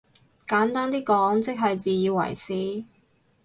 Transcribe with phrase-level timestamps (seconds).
[0.47, 2.83] 簡單啲講即係自以為是？